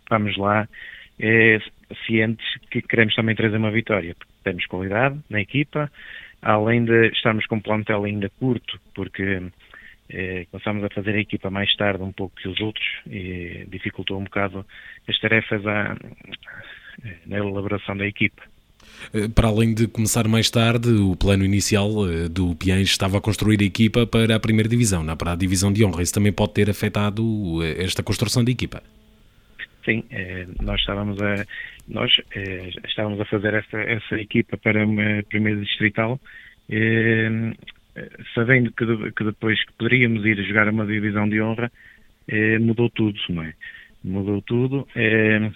vamos 0.09 0.37
lá, 0.37 0.67
cientes 2.05 2.45
que 2.69 2.81
queremos 2.81 3.15
também 3.15 3.35
trazer 3.35 3.57
uma 3.57 3.71
vitória, 3.71 4.15
porque 4.15 4.33
temos 4.43 4.65
qualidade 4.65 5.19
na 5.29 5.41
equipa, 5.41 5.91
além 6.41 6.85
de 6.85 7.07
estarmos 7.09 7.45
com 7.45 7.55
um 7.55 7.61
plantel 7.61 8.03
ainda 8.03 8.29
curto, 8.39 8.79
porque 8.95 9.41
eh, 10.09 10.45
começámos 10.51 10.83
a 10.83 10.89
fazer 10.89 11.15
a 11.15 11.19
equipa 11.19 11.49
mais 11.49 11.73
tarde 11.75 12.03
um 12.03 12.11
pouco 12.11 12.35
que 12.35 12.47
os 12.47 12.59
outros 12.59 12.85
e 13.09 13.65
dificultou 13.69 14.19
um 14.19 14.25
bocado 14.25 14.65
as 15.07 15.19
tarefas 15.19 15.65
à, 15.65 15.95
na 17.25 17.37
elaboração 17.37 17.95
da 17.95 18.05
equipa. 18.05 18.41
Eh, 19.13 19.29
para 19.29 19.47
além 19.47 19.73
de 19.73 19.87
começar 19.87 20.27
mais 20.27 20.49
tarde, 20.49 20.89
o 20.89 21.15
plano 21.15 21.45
inicial 21.45 21.89
eh, 22.09 22.27
do 22.27 22.55
Piães 22.55 22.89
estava 22.89 23.19
a 23.19 23.21
construir 23.21 23.61
a 23.61 23.63
equipa 23.63 24.05
para 24.05 24.35
a 24.35 24.39
primeira 24.39 24.67
divisão, 24.67 25.03
não 25.03 25.15
para 25.15 25.31
a 25.31 25.35
divisão 25.35 25.71
de 25.71 25.85
honra. 25.85 26.03
Isso 26.03 26.13
também 26.13 26.33
pode 26.33 26.53
ter 26.53 26.69
afetado 26.69 27.23
esta 27.77 28.03
construção 28.03 28.43
da 28.43 28.51
equipa. 28.51 28.83
Sim, 29.85 30.03
nós 30.61 30.79
estávamos 30.79 31.19
a 31.21 31.43
nós 31.87 32.11
estávamos 32.85 33.19
a 33.19 33.25
fazer 33.25 33.55
essa, 33.55 33.77
essa 33.79 34.15
equipa 34.15 34.55
para 34.55 34.85
uma 34.85 35.23
primeira 35.27 35.59
distrital 35.59 36.19
sabendo 38.33 38.71
que, 38.71 38.85
que, 39.11 39.23
depois 39.23 39.63
que 39.65 39.73
poderíamos 39.73 40.25
ir 40.25 40.41
jogar 40.45 40.69
uma 40.69 40.85
divisão 40.85 41.27
de 41.27 41.41
honra, 41.41 41.71
eh, 42.27 42.59
mudou 42.59 42.89
tudo, 42.89 43.19
não 43.29 43.43
é? 43.43 43.53
Mudou 44.03 44.41
tudo. 44.41 44.87
Eh, 44.95 45.51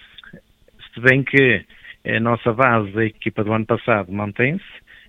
se 0.93 0.99
bem 0.99 1.23
que 1.23 1.65
a 2.05 2.19
nossa 2.19 2.53
base 2.53 2.91
da 2.91 3.05
equipa 3.05 3.43
do 3.43 3.53
ano 3.53 3.65
passado 3.65 4.11
mantém-se, 4.11 4.63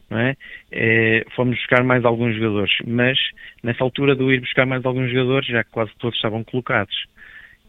não 0.08 0.18
é? 0.18 0.36
Eh, 0.70 1.24
fomos 1.34 1.56
buscar 1.56 1.82
mais 1.84 2.04
alguns 2.04 2.34
jogadores, 2.36 2.72
mas 2.86 3.18
nessa 3.62 3.82
altura 3.82 4.14
de 4.14 4.22
ir 4.24 4.40
buscar 4.40 4.66
mais 4.66 4.84
alguns 4.84 5.10
jogadores, 5.10 5.48
já 5.48 5.64
quase 5.64 5.92
todos 5.98 6.16
estavam 6.16 6.44
colocados. 6.44 6.94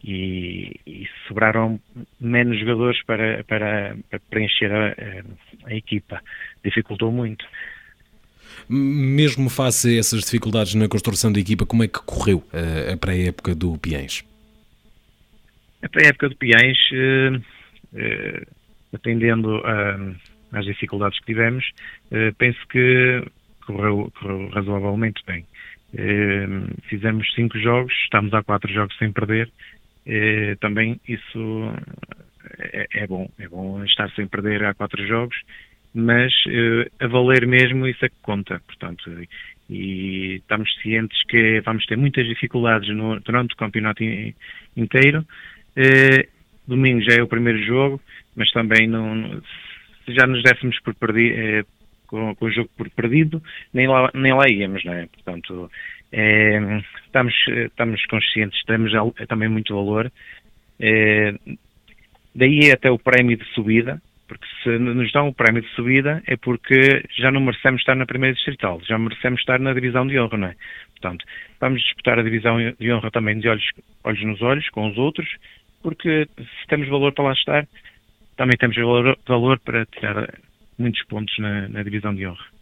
E, 0.04 0.76
e 0.86 1.08
sobraram 1.26 1.80
menos 2.20 2.56
jogadores 2.60 3.02
para, 3.04 3.42
para, 3.42 3.96
para 4.08 4.20
preencher 4.30 4.72
a, 4.72 4.90
a, 4.90 5.70
a 5.72 5.74
equipa. 5.74 6.22
Dificultou 6.62 7.10
muito. 7.10 7.44
Mesmo 8.68 9.48
face 9.48 9.96
a 9.96 9.98
essas 9.98 10.20
dificuldades 10.24 10.74
na 10.74 10.88
construção 10.88 11.32
da 11.32 11.40
equipa, 11.40 11.66
como 11.66 11.82
é 11.82 11.88
que 11.88 12.00
correu 12.00 12.42
a, 12.52 12.94
a 12.94 12.96
pré-época 12.96 13.54
do 13.54 13.76
Piães? 13.78 14.24
A 15.82 15.88
pré-época 15.88 16.28
do 16.28 16.36
Piães, 16.36 16.78
eh, 16.92 17.40
eh, 17.94 18.46
atendendo 18.94 19.62
às 20.52 20.64
dificuldades 20.64 21.18
que 21.20 21.26
tivemos, 21.26 21.70
eh, 22.10 22.32
penso 22.36 22.58
que 22.68 23.22
correu, 23.64 24.12
correu 24.18 24.48
razoavelmente 24.48 25.22
bem. 25.26 25.46
fizemos 26.88 27.32
cinco 27.34 27.58
jogos, 27.58 27.94
estamos 28.04 28.34
há 28.34 28.42
quatro 28.42 28.72
jogos 28.72 28.96
sem 28.98 29.12
perder. 29.12 29.50
também 30.60 31.00
isso 31.06 31.72
é, 32.58 32.86
é, 32.92 33.06
bom, 33.06 33.30
é 33.38 33.48
bom 33.48 33.84
estar 33.84 34.10
sem 34.12 34.26
perder 34.26 34.64
há 34.64 34.74
quatro 34.74 35.06
jogos 35.06 35.36
mas 35.94 36.32
uh, 36.46 36.90
a 37.00 37.06
valer 37.06 37.46
mesmo 37.46 37.86
isso 37.86 38.04
é 38.04 38.08
que 38.08 38.14
conta, 38.22 38.60
portanto, 38.66 39.10
e 39.70 40.36
estamos 40.36 40.72
cientes 40.80 41.22
que 41.24 41.60
vamos 41.60 41.84
ter 41.86 41.96
muitas 41.96 42.26
dificuldades 42.26 42.88
no, 42.94 43.20
durante 43.20 43.54
o 43.54 43.56
campeonato 43.56 44.02
in, 44.02 44.34
inteiro. 44.76 45.26
Uh, 45.76 46.28
domingo 46.66 47.00
já 47.02 47.16
é 47.16 47.22
o 47.22 47.28
primeiro 47.28 47.62
jogo, 47.64 48.00
mas 48.36 48.50
também 48.52 48.86
não, 48.86 49.40
se 50.04 50.14
já 50.14 50.26
nos 50.26 50.42
dessemos 50.42 50.78
por 50.80 50.94
perdido, 50.94 51.34
uh, 51.34 51.66
com, 52.06 52.34
com, 52.34 52.46
o 52.46 52.50
jogo 52.50 52.70
por 52.76 52.88
perdido, 52.90 53.42
nem 53.72 53.86
lá, 53.86 54.10
nem 54.14 54.32
lá 54.32 54.48
íamos, 54.48 54.84
não 54.84 54.92
é? 54.92 55.06
Portanto, 55.06 55.70
estamos, 57.04 57.34
estamos 57.46 58.06
conscientes, 58.06 58.62
temos 58.64 58.92
também 59.28 59.48
muito 59.48 59.74
valor. 59.74 60.10
daí 62.34 62.72
até 62.72 62.90
o 62.90 62.98
prémio 62.98 63.36
de 63.36 63.44
subida, 63.52 64.00
porque 64.28 64.46
se 64.62 64.78
nos 64.78 65.10
dão 65.10 65.28
o 65.28 65.34
prémio 65.34 65.62
de 65.62 65.68
subida 65.70 66.22
é 66.26 66.36
porque 66.36 67.02
já 67.16 67.30
não 67.30 67.40
merecemos 67.40 67.80
estar 67.80 67.96
na 67.96 68.06
primeira 68.06 68.34
distrital, 68.34 68.80
já 68.86 68.98
merecemos 68.98 69.40
estar 69.40 69.58
na 69.58 69.72
divisão 69.72 70.06
de 70.06 70.20
honra, 70.20 70.36
não 70.36 70.48
é? 70.48 70.54
Portanto, 70.90 71.24
vamos 71.58 71.80
disputar 71.82 72.18
a 72.18 72.22
divisão 72.22 72.58
de 72.78 72.92
honra 72.92 73.10
também 73.10 73.38
de 73.38 73.48
olhos, 73.48 73.64
olhos 74.04 74.22
nos 74.24 74.42
olhos 74.42 74.68
com 74.68 74.88
os 74.88 74.98
outros, 74.98 75.28
porque 75.82 76.28
se 76.36 76.66
temos 76.68 76.88
valor 76.88 77.12
para 77.12 77.24
lá 77.24 77.32
estar, 77.32 77.66
também 78.36 78.56
temos 78.58 78.76
valor, 78.76 79.18
valor 79.26 79.58
para 79.60 79.86
tirar 79.86 80.28
muitos 80.78 81.02
pontos 81.06 81.36
na, 81.38 81.68
na 81.68 81.82
divisão 81.82 82.14
de 82.14 82.26
honra. 82.26 82.57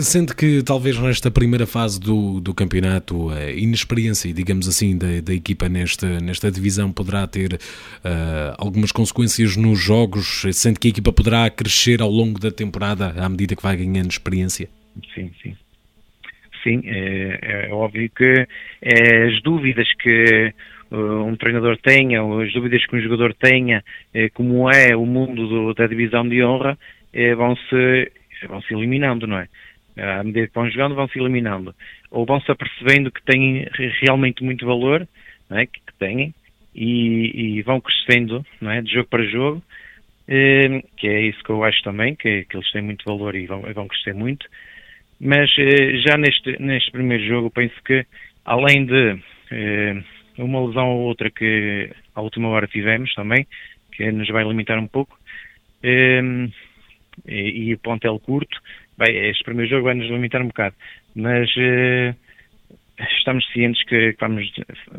Sente 0.00 0.34
que 0.34 0.62
talvez 0.62 0.98
nesta 0.98 1.30
primeira 1.30 1.66
fase 1.66 2.00
do, 2.00 2.40
do 2.40 2.54
campeonato 2.54 3.30
a 3.30 3.50
inexperiência, 3.50 4.32
digamos 4.32 4.68
assim, 4.68 4.96
da, 4.96 5.20
da 5.22 5.34
equipa 5.34 5.68
nesta, 5.68 6.20
nesta 6.20 6.50
divisão 6.50 6.92
poderá 6.92 7.26
ter 7.26 7.54
uh, 7.54 8.54
algumas 8.58 8.92
consequências 8.92 9.56
nos 9.56 9.78
jogos? 9.78 10.44
Sente 10.52 10.78
que 10.78 10.88
a 10.88 10.90
equipa 10.90 11.12
poderá 11.12 11.50
crescer 11.50 12.00
ao 12.00 12.10
longo 12.10 12.38
da 12.38 12.50
temporada 12.50 13.14
à 13.16 13.28
medida 13.28 13.56
que 13.56 13.62
vai 13.62 13.76
ganhando 13.76 14.10
experiência? 14.10 14.68
Sim, 15.14 15.30
sim. 15.42 15.56
Sim, 16.62 16.82
é, 16.84 17.66
é 17.68 17.74
óbvio 17.74 18.08
que 18.14 18.46
é, 18.80 19.26
as 19.26 19.42
dúvidas 19.42 19.92
que 19.94 20.52
uh, 20.92 21.24
um 21.24 21.34
treinador 21.36 21.76
tenha, 21.76 22.22
as 22.22 22.52
dúvidas 22.52 22.86
que 22.86 22.96
um 22.96 23.00
jogador 23.00 23.34
tenha, 23.34 23.82
é, 24.14 24.28
como 24.28 24.70
é 24.70 24.96
o 24.96 25.04
mundo 25.04 25.48
do, 25.48 25.74
da 25.74 25.86
divisão 25.86 26.28
de 26.28 26.42
honra, 26.44 26.78
é, 27.12 27.34
vão 27.34 27.56
se 27.56 28.12
vão 28.46 28.60
se 28.62 28.74
eliminando, 28.74 29.26
não 29.26 29.38
é? 29.38 29.48
À 29.96 30.24
medida 30.24 30.46
que 30.46 30.54
vão 30.54 30.70
jogando, 30.70 30.94
vão 30.94 31.08
se 31.08 31.18
eliminando. 31.18 31.74
Ou 32.10 32.24
vão 32.24 32.40
se 32.40 32.50
apercebendo 32.50 33.10
que 33.10 33.22
têm 33.22 33.66
realmente 34.00 34.42
muito 34.42 34.64
valor, 34.64 35.06
não 35.50 35.58
é? 35.58 35.66
que, 35.66 35.80
têm, 35.98 36.34
e, 36.74 37.58
e, 37.58 37.62
vão 37.62 37.80
crescendo, 37.80 38.44
não 38.60 38.70
é? 38.70 38.80
De 38.80 38.92
jogo 38.92 39.08
para 39.08 39.24
jogo, 39.24 39.62
eh, 40.26 40.82
que 40.96 41.06
é 41.06 41.20
isso 41.20 41.42
que 41.44 41.50
eu 41.50 41.62
acho 41.62 41.82
também, 41.82 42.14
que, 42.14 42.44
que 42.44 42.56
eles 42.56 42.70
têm 42.72 42.82
muito 42.82 43.04
valor 43.04 43.34
e 43.34 43.46
vão, 43.46 43.62
vão 43.74 43.86
crescer 43.86 44.14
muito. 44.14 44.46
Mas 45.20 45.50
eh, 45.58 45.98
já 45.98 46.16
neste, 46.16 46.60
neste 46.60 46.90
primeiro 46.90 47.24
jogo, 47.26 47.50
penso 47.50 47.74
que, 47.84 48.04
além 48.44 48.86
de 48.86 49.18
eh, 49.50 50.02
uma 50.38 50.66
lesão 50.66 50.88
ou 50.88 51.02
outra 51.02 51.30
que 51.30 51.90
à 52.14 52.20
última 52.20 52.48
hora 52.48 52.66
tivemos 52.66 53.12
também, 53.14 53.46
que 53.92 54.10
nos 54.10 54.28
vai 54.28 54.44
limitar 54.44 54.78
um 54.78 54.88
pouco, 54.88 55.16
e, 57.26 57.72
e 57.72 57.76
plantel 57.76 58.18
curto, 58.18 58.58
bem, 58.98 59.28
este 59.30 59.44
primeiro 59.44 59.70
jogo 59.70 59.84
vai 59.84 59.94
nos 59.94 60.08
limitar 60.08 60.42
um 60.42 60.48
bocado, 60.48 60.74
mas 61.14 61.48
uh, 61.56 62.14
estamos 63.18 63.44
cientes 63.52 63.82
que 63.84 64.16
vamos, 64.20 64.50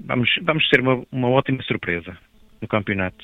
vamos, 0.06 0.30
vamos 0.42 0.70
ser 0.70 0.82
uma, 0.82 1.04
uma 1.12 1.30
ótima 1.30 1.62
surpresa 1.64 2.18
no 2.62 2.68
campeonato. 2.68 3.24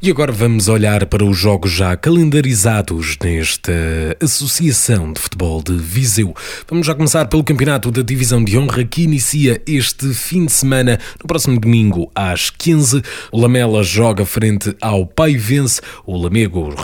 E 0.00 0.10
agora 0.10 0.32
vamos 0.32 0.68
olhar 0.68 1.06
para 1.06 1.24
os 1.24 1.36
jogos 1.36 1.72
já 1.72 1.96
calendarizados 1.96 3.16
nesta 3.22 3.72
Associação 4.20 5.12
de 5.12 5.20
Futebol 5.20 5.62
de 5.62 5.76
Viseu. 5.76 6.34
Vamos 6.68 6.86
já 6.86 6.94
começar 6.94 7.26
pelo 7.26 7.44
Campeonato 7.44 7.90
da 7.90 8.02
Divisão 8.02 8.44
de 8.44 8.58
Honra 8.58 8.84
que 8.84 9.02
inicia 9.02 9.60
este 9.66 10.12
fim 10.12 10.46
de 10.46 10.52
semana, 10.52 10.98
no 11.20 11.26
próximo 11.26 11.58
domingo 11.58 12.10
às 12.14 12.50
15. 12.50 13.02
O 13.32 13.40
Lamela 13.40 13.82
joga 13.82 14.26
frente 14.26 14.76
ao 14.80 15.06
Paivense. 15.06 15.80
O 16.06 16.16
Lamego 16.16 16.74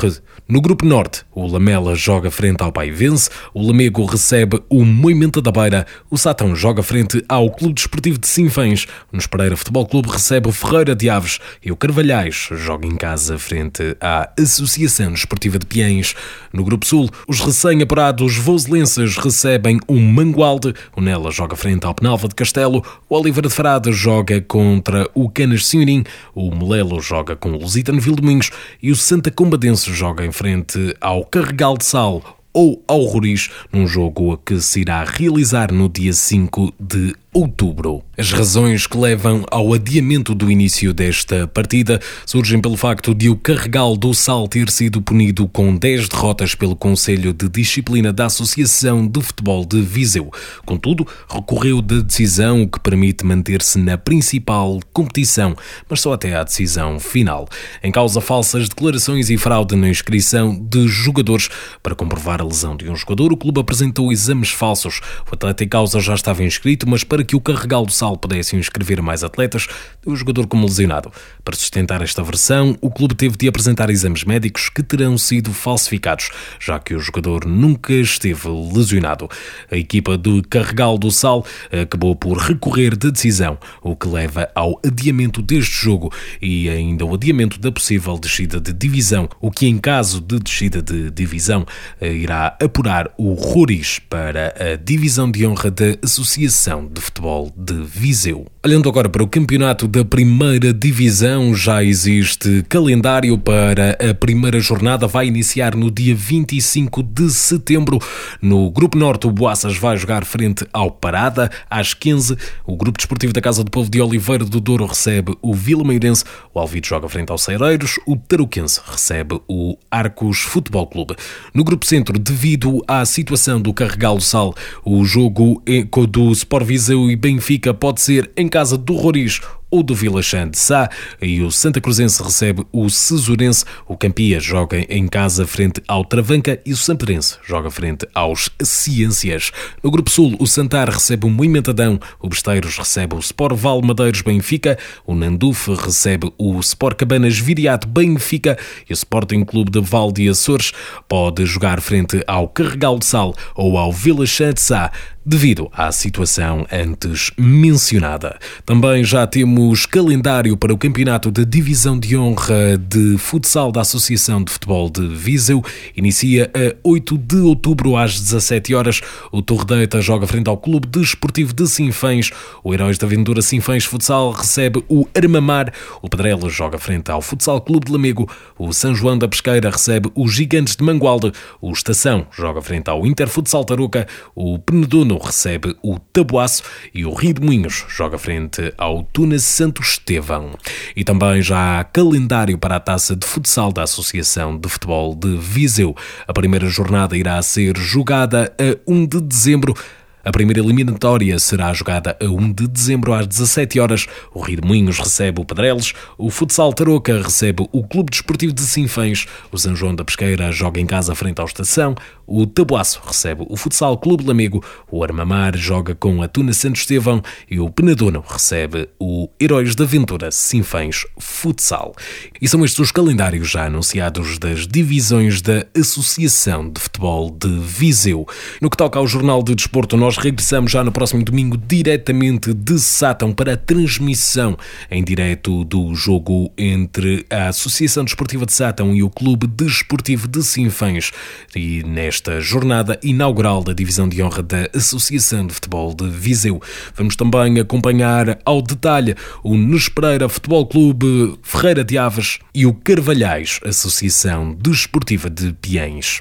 no 0.50 0.60
Grupo 0.60 0.84
Norte, 0.84 1.22
o 1.32 1.46
Lamela 1.46 1.94
joga 1.94 2.28
frente 2.28 2.60
ao 2.60 2.72
Paivense, 2.72 3.30
o 3.54 3.64
Lamego 3.64 4.04
recebe 4.04 4.60
o 4.68 4.84
Moimenta 4.84 5.40
da 5.40 5.52
Beira, 5.52 5.86
o 6.10 6.18
Satão 6.18 6.56
joga 6.56 6.82
frente 6.82 7.24
ao 7.28 7.48
Clube 7.50 7.74
Desportivo 7.74 8.18
de 8.18 8.26
Sinfãs, 8.26 8.84
o 9.12 9.16
Espereira 9.16 9.56
Futebol 9.56 9.86
Clube 9.86 10.08
recebe 10.10 10.48
o 10.48 10.52
Ferreira 10.52 10.96
de 10.96 11.08
Aves 11.08 11.38
e 11.64 11.70
o 11.70 11.76
Carvalhais 11.76 12.48
joga 12.60 12.86
em 12.86 12.96
casa 12.96 13.38
frente 13.38 13.96
à 14.00 14.30
Associação 14.38 15.12
Desportiva 15.12 15.58
de 15.58 15.66
Piens. 15.66 16.14
No 16.52 16.62
Grupo 16.62 16.86
Sul, 16.86 17.08
os 17.26 17.40
recém-apurados 17.40 18.36
voselenses 18.36 19.16
recebem 19.16 19.80
o 19.88 19.98
Mangualde, 19.98 20.74
o 20.94 21.00
Nela 21.00 21.30
joga 21.30 21.56
frente 21.56 21.86
ao 21.86 21.94
Penalva 21.94 22.28
de 22.28 22.34
Castelo, 22.34 22.84
o 23.08 23.16
Oliveira 23.16 23.48
de 23.48 23.54
Frade 23.54 23.92
joga 23.92 24.40
contra 24.40 25.08
o 25.14 25.28
Canas 25.28 25.66
Senhorim, 25.66 26.04
o 26.34 26.54
Melelo 26.54 27.00
joga 27.00 27.34
com 27.34 27.52
o 27.52 27.58
Lusitano 27.58 28.00
Vildomingos. 28.00 28.50
E 28.82 28.90
o 28.90 28.96
Santa 28.96 29.30
Combadense 29.30 29.92
joga 29.92 30.24
em 30.24 30.32
frente 30.32 30.94
ao 31.00 31.24
Carregal 31.24 31.76
de 31.76 31.84
Sal 31.84 32.38
ou 32.52 32.82
ao 32.86 33.04
Roriz, 33.04 33.48
num 33.72 33.86
jogo 33.86 34.36
que 34.38 34.60
se 34.60 34.80
irá 34.80 35.04
realizar 35.04 35.72
no 35.72 35.88
dia 35.88 36.12
5 36.12 36.74
de 36.78 37.14
outubro. 37.32 38.02
As 38.18 38.32
razões 38.32 38.86
que 38.86 38.98
levam 38.98 39.44
ao 39.50 39.72
adiamento 39.72 40.34
do 40.34 40.50
início 40.50 40.92
desta 40.92 41.46
partida 41.46 42.00
surgem 42.26 42.60
pelo 42.60 42.76
facto 42.76 43.14
de 43.14 43.30
o 43.30 43.36
Carregal 43.36 43.96
do 43.96 44.12
Sal 44.12 44.48
ter 44.48 44.68
sido 44.68 45.00
punido 45.00 45.46
com 45.46 45.76
10 45.76 46.08
derrotas 46.08 46.54
pelo 46.54 46.74
Conselho 46.74 47.32
de 47.32 47.48
Disciplina 47.48 48.12
da 48.12 48.26
Associação 48.26 49.06
de 49.06 49.22
Futebol 49.22 49.64
de 49.64 49.80
Viseu. 49.80 50.30
Contudo, 50.66 51.06
recorreu 51.28 51.80
da 51.80 52.00
decisão, 52.00 52.62
o 52.62 52.68
que 52.68 52.80
permite 52.80 53.24
manter-se 53.24 53.78
na 53.78 53.96
principal 53.96 54.80
competição, 54.92 55.56
mas 55.88 56.00
só 56.00 56.14
até 56.14 56.34
à 56.34 56.42
decisão 56.42 56.98
final. 56.98 57.48
Em 57.82 57.92
causa 57.92 58.20
falsas 58.20 58.68
declarações 58.68 59.30
e 59.30 59.36
fraude 59.36 59.76
na 59.76 59.88
inscrição 59.88 60.58
de 60.60 60.88
jogadores. 60.88 61.48
Para 61.80 61.94
comprovar 61.94 62.40
a 62.40 62.44
lesão 62.44 62.76
de 62.76 62.90
um 62.90 62.96
jogador, 62.96 63.32
o 63.32 63.36
clube 63.36 63.60
apresentou 63.60 64.10
exames 64.10 64.50
falsos. 64.50 65.00
O 65.30 65.34
atleta 65.34 65.62
em 65.62 65.68
causa 65.68 66.00
já 66.00 66.14
estava 66.14 66.42
inscrito, 66.42 66.88
mas 66.88 67.04
para 67.04 67.19
para 67.20 67.24
que 67.26 67.36
o 67.36 67.40
Carregal 67.40 67.84
do 67.84 67.92
Sal 67.92 68.16
pudesse 68.16 68.56
inscrever 68.56 69.02
mais 69.02 69.22
atletas, 69.22 69.66
o 70.06 70.16
jogador 70.16 70.46
como 70.46 70.64
lesionado. 70.66 71.12
Para 71.44 71.54
sustentar 71.54 72.00
esta 72.00 72.22
versão, 72.22 72.78
o 72.80 72.90
clube 72.90 73.14
teve 73.14 73.36
de 73.36 73.46
apresentar 73.46 73.90
exames 73.90 74.24
médicos 74.24 74.70
que 74.70 74.82
terão 74.82 75.18
sido 75.18 75.52
falsificados, 75.52 76.30
já 76.58 76.78
que 76.78 76.94
o 76.94 76.98
jogador 76.98 77.44
nunca 77.44 77.92
esteve 77.92 78.48
lesionado. 78.48 79.28
A 79.70 79.76
equipa 79.76 80.16
do 80.16 80.42
Carregal 80.48 80.96
do 80.96 81.10
Sal 81.10 81.44
acabou 81.70 82.16
por 82.16 82.38
recorrer 82.38 82.96
da 82.96 83.10
decisão, 83.10 83.58
o 83.82 83.94
que 83.94 84.08
leva 84.08 84.48
ao 84.54 84.80
adiamento 84.82 85.42
deste 85.42 85.74
jogo 85.74 86.10
e 86.40 86.70
ainda 86.70 87.04
o 87.04 87.12
adiamento 87.12 87.60
da 87.60 87.70
possível 87.70 88.18
descida 88.18 88.58
de 88.58 88.72
divisão, 88.72 89.28
o 89.42 89.50
que 89.50 89.66
em 89.66 89.76
caso 89.76 90.22
de 90.22 90.38
descida 90.38 90.80
de 90.80 91.10
divisão 91.10 91.66
irá 92.00 92.56
apurar 92.62 93.12
o 93.18 93.34
Roriz 93.34 93.98
para 93.98 94.54
a 94.58 94.76
divisão 94.76 95.30
de 95.30 95.46
honra 95.46 95.70
da 95.70 95.98
Associação 96.02 96.86
de 96.86 96.98
Futebol 96.98 97.09
de 97.56 97.82
Viseu. 97.82 98.46
Olhando 98.64 98.88
agora 98.88 99.08
para 99.08 99.22
o 99.22 99.26
campeonato 99.26 99.88
da 99.88 100.04
primeira 100.04 100.72
divisão, 100.72 101.54
já 101.54 101.82
existe 101.82 102.62
calendário 102.68 103.36
para 103.38 103.96
a 104.10 104.14
primeira 104.14 104.60
jornada. 104.60 105.06
Vai 105.06 105.26
iniciar 105.26 105.74
no 105.74 105.90
dia 105.90 106.14
25 106.14 107.02
de 107.02 107.30
setembro. 107.30 107.98
No 108.40 108.70
Grupo 108.70 108.98
Norte, 108.98 109.26
o 109.26 109.30
Boaças 109.30 109.76
vai 109.76 109.96
jogar 109.96 110.24
frente 110.24 110.66
ao 110.72 110.90
Parada 110.90 111.50
às 111.68 111.94
15. 111.94 112.36
O 112.66 112.76
Grupo 112.76 112.98
Desportivo 112.98 113.32
da 113.32 113.40
Casa 113.40 113.64
do 113.64 113.70
Povo 113.70 113.90
de 113.90 114.00
Oliveira 114.00 114.44
do 114.44 114.60
Douro 114.60 114.86
recebe 114.86 115.36
o 115.42 115.54
Vila 115.54 115.84
Meirense. 115.84 116.24
O 116.54 116.60
Alvito 116.60 116.88
joga 116.88 117.08
frente 117.08 117.32
aos 117.32 117.42
Cereiros. 117.42 117.98
O 118.06 118.16
Tarouquense 118.16 118.80
recebe 118.84 119.40
o 119.48 119.76
Arcos 119.90 120.40
Futebol 120.40 120.86
Clube. 120.86 121.16
No 121.54 121.64
Grupo 121.64 121.86
Centro, 121.86 122.18
devido 122.18 122.82
à 122.86 123.04
situação 123.04 123.60
do 123.60 123.72
Carregal 123.72 124.16
do 124.16 124.22
Sal, 124.22 124.54
o 124.84 125.04
jogo 125.04 125.62
do 126.10 126.30
Sport 126.32 126.66
Viseu 126.66 126.99
e 127.08 127.14
Benfica 127.14 127.72
pode 127.72 128.00
ser 128.00 128.28
em 128.36 128.48
casa 128.48 128.76
do 128.76 128.94
Roriz 128.94 129.40
ou 129.70 129.82
do 129.82 129.94
Vila 129.94 130.20
de 130.20 130.58
Sá 130.58 130.90
e 131.22 131.40
o 131.42 131.50
Santa 131.50 131.80
Cruzense 131.80 132.22
recebe 132.22 132.66
o 132.72 132.90
Cesurense. 132.90 133.64
O 133.86 133.96
Campia 133.96 134.40
joga 134.40 134.84
em 134.88 135.06
casa 135.06 135.46
frente 135.46 135.80
ao 135.86 136.04
Travanca 136.04 136.60
e 136.66 136.72
o 136.72 136.76
Samperense 136.76 137.38
joga 137.46 137.70
frente 137.70 138.06
aos 138.12 138.50
Ciências. 138.62 139.52
No 139.82 139.90
Grupo 139.90 140.10
Sul, 140.10 140.36
o 140.40 140.46
Santar 140.46 140.88
recebe 140.88 141.26
o 141.26 141.30
Moimentadão, 141.30 142.00
o 142.18 142.28
Besteiros 142.28 142.76
recebe 142.76 143.14
o 143.14 143.20
Sport 143.20 143.56
Val 143.56 143.80
Madeiros 143.80 144.22
Benfica, 144.22 144.76
o 145.06 145.14
Nanduf 145.14 145.70
recebe 145.72 146.32
o 146.36 146.58
Sport 146.58 146.98
Cabanas 146.98 147.38
Viriato 147.38 147.86
Benfica 147.86 148.58
e 148.88 148.92
o 148.92 148.94
Sporting 148.94 149.44
Clube 149.44 149.70
de 149.70 149.80
Val 149.80 150.10
de 150.10 150.28
Açores 150.28 150.72
pode 151.08 151.46
jogar 151.46 151.80
frente 151.80 152.22
ao 152.26 152.48
Carregal 152.48 152.98
de 152.98 153.06
Sal 153.06 153.34
ou 153.54 153.78
ao 153.78 153.92
Vila 153.92 154.24
de 154.24 154.60
Sá 154.60 154.90
devido 155.30 155.70
à 155.72 155.92
situação 155.92 156.66
antes 156.72 157.30
mencionada. 157.38 158.36
Também 158.66 159.04
já 159.04 159.24
temos 159.28 159.86
calendário 159.86 160.56
para 160.56 160.74
o 160.74 160.76
campeonato 160.76 161.30
da 161.30 161.44
Divisão 161.44 161.96
de 161.96 162.16
Honra 162.16 162.76
de 162.76 163.16
Futsal 163.16 163.70
da 163.70 163.82
Associação 163.82 164.42
de 164.42 164.50
Futebol 164.50 164.90
de 164.90 165.06
Viseu. 165.06 165.64
Inicia 165.96 166.50
a 166.52 166.74
8 166.82 167.16
de 167.16 167.36
outubro 167.36 167.96
às 167.96 168.18
17 168.18 168.74
horas. 168.74 169.02
O 169.30 169.40
Torredeita 169.40 170.00
joga 170.00 170.26
frente 170.26 170.48
ao 170.48 170.56
Clube 170.56 170.88
Desportivo 170.88 171.54
de 171.54 171.68
Sinfãs. 171.68 172.32
O 172.64 172.74
Heróis 172.74 172.98
da 172.98 173.06
Aventura 173.06 173.40
Sinfãs 173.40 173.84
Futsal 173.84 174.32
recebe 174.32 174.82
o 174.88 175.06
Armamar. 175.14 175.72
O 176.02 176.08
Pedrela 176.08 176.48
joga 176.48 176.76
frente 176.76 177.08
ao 177.08 177.22
Futsal 177.22 177.60
Clube 177.60 177.86
de 177.86 177.92
Lamego. 177.92 178.28
O 178.58 178.72
São 178.72 178.92
João 178.96 179.16
da 179.16 179.28
Pesqueira 179.28 179.70
recebe 179.70 180.10
os 180.12 180.32
Gigantes 180.32 180.74
de 180.74 180.82
Mangualde. 180.82 181.30
O 181.60 181.70
Estação 181.70 182.26
joga 182.32 182.60
frente 182.60 182.90
ao 182.90 183.06
Inter 183.06 183.28
Futsal 183.28 183.64
Tarouca. 183.64 184.08
O 184.34 184.58
Penedono 184.58 185.19
recebe 185.20 185.76
o 185.82 185.98
Tabuaço 185.98 186.62
e 186.94 187.04
o 187.04 187.12
Rio 187.12 187.34
de 187.34 187.40
Moinhos 187.40 187.84
joga 187.88 188.18
frente 188.18 188.72
ao 188.76 189.02
Tunas 189.02 189.44
Santo 189.44 189.82
Estevão. 189.82 190.50
E 190.96 191.04
também 191.04 191.42
já 191.42 191.80
há 191.80 191.84
calendário 191.84 192.58
para 192.58 192.76
a 192.76 192.80
taça 192.80 193.14
de 193.14 193.26
futsal 193.26 193.72
da 193.72 193.82
Associação 193.82 194.56
de 194.56 194.68
Futebol 194.68 195.14
de 195.14 195.36
Viseu. 195.36 195.94
A 196.26 196.32
primeira 196.32 196.68
jornada 196.68 197.16
irá 197.16 197.40
ser 197.42 197.76
jogada 197.76 198.52
a 198.58 198.90
1 198.90 199.06
de 199.06 199.20
dezembro 199.20 199.74
a 200.22 200.30
primeira 200.30 200.60
eliminatória 200.60 201.38
será 201.38 201.72
jogada 201.72 202.14
a 202.20 202.24
1 202.26 202.52
de 202.52 202.68
dezembro 202.68 203.14
às 203.14 203.26
17 203.26 203.80
horas. 203.80 204.06
O 204.34 204.40
Rio 204.40 204.60
de 204.60 204.68
Moinhos 204.68 204.98
recebe 204.98 205.40
o 205.40 205.46
Pedreles, 205.46 205.94
o 206.18 206.30
Futsal 206.30 206.74
Tarouca 206.74 207.22
recebe 207.22 207.66
o 207.72 207.82
Clube 207.82 208.10
Desportivo 208.10 208.52
de 208.52 208.60
Sinfãs, 208.60 209.26
o 209.50 209.56
São 209.56 209.74
João 209.74 209.94
da 209.94 210.04
Pesqueira 210.04 210.52
joga 210.52 210.78
em 210.78 210.84
casa 210.84 211.14
frente 211.14 211.40
à 211.40 211.44
Estação, 211.44 211.94
o 212.30 212.46
Tabuaço 212.46 213.02
recebe 213.04 213.44
o 213.48 213.56
Futsal 213.56 213.98
Clube 213.98 214.24
Lamigo, 214.24 214.64
o 214.88 215.02
Armamar 215.02 215.56
joga 215.56 215.96
com 215.96 216.22
a 216.22 216.28
Tuna 216.28 216.52
Santo 216.52 216.76
Estevão 216.76 217.20
e 217.50 217.58
o 217.58 217.68
Penadono 217.68 218.22
recebe 218.24 218.88
o 219.00 219.28
Heróis 219.40 219.74
da 219.74 219.82
Aventura 219.82 220.30
Sinfãs 220.30 221.04
Futsal. 221.18 221.92
E 222.40 222.46
são 222.46 222.64
estes 222.64 222.78
os 222.78 222.92
calendários 222.92 223.50
já 223.50 223.66
anunciados 223.66 224.38
das 224.38 224.64
divisões 224.64 225.42
da 225.42 225.66
Associação 225.76 226.70
de 226.70 226.80
Futebol 226.80 227.30
de 227.30 227.48
Viseu. 227.58 228.24
No 228.62 228.70
que 228.70 228.76
toca 228.76 229.00
ao 229.00 229.08
Jornal 229.08 229.42
de 229.42 229.56
Desporto, 229.56 229.96
nós 229.96 230.16
regressamos 230.16 230.70
já 230.70 230.84
no 230.84 230.92
próximo 230.92 231.24
domingo 231.24 231.56
diretamente 231.56 232.54
de 232.54 232.78
Sátão 232.78 233.32
para 233.32 233.54
a 233.54 233.56
transmissão 233.56 234.56
em 234.88 235.02
direto 235.02 235.64
do 235.64 235.96
jogo 235.96 236.52
entre 236.56 237.26
a 237.28 237.48
Associação 237.48 238.04
Desportiva 238.04 238.46
de 238.46 238.52
Sátão 238.52 238.94
e 238.94 239.02
o 239.02 239.10
Clube 239.10 239.48
Desportivo 239.48 240.28
de 240.28 240.44
Sinfãs. 240.44 241.10
E 241.56 241.82
nesta 241.82 242.19
jornada 242.40 242.98
inaugural 243.02 243.64
da 243.64 243.72
Divisão 243.72 244.08
de 244.08 244.22
Honra 244.22 244.42
da 244.42 244.68
Associação 244.74 245.46
de 245.46 245.54
Futebol 245.54 245.94
de 245.94 246.08
Viseu, 246.08 246.60
vamos 246.94 247.16
também 247.16 247.58
acompanhar 247.58 248.38
ao 248.44 248.60
detalhe 248.60 249.14
o 249.42 249.56
Nespereira 249.56 250.28
Futebol 250.28 250.66
Clube 250.66 251.38
Ferreira 251.42 251.82
de 251.82 251.96
Aves 251.96 252.38
e 252.54 252.66
o 252.66 252.74
Carvalhais 252.74 253.58
Associação 253.64 254.54
Desportiva 254.54 255.30
de 255.30 255.52
Piens. 255.54 256.20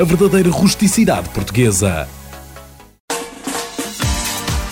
a 0.00 0.04
verdadeira 0.04 0.50
rusticidade 0.50 1.28
portuguesa. 1.28 2.08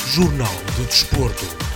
Jornal 0.07 0.55
do 0.79 0.85
Desporto. 0.87 1.68